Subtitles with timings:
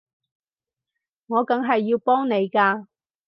[1.27, 2.87] 我梗係要幫你㗎